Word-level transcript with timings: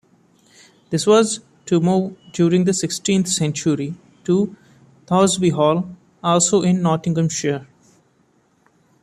This 0.89 1.05
was 1.05 1.41
to 1.67 1.79
move 1.79 2.17
during 2.31 2.63
the 2.63 2.73
sixteenth 2.73 3.27
century 3.27 3.93
to 4.23 4.55
Thoresby 5.05 5.51
Hall, 5.51 5.95
also 6.23 6.63
in 6.63 6.81
Nottinghamshire. 6.81 7.67